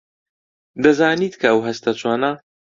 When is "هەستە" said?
1.67-1.91